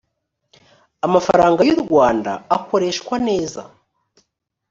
amafaranga 1.05 1.61
y’ 1.67 1.71
u 1.75 1.79
rwanda 1.83 2.31
akoreshwa 2.55 3.15
neza. 3.27 3.61